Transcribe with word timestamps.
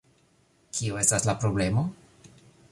Kio 0.77 0.97
estas 1.03 1.29
la 1.31 1.37
problemo? 1.45 1.87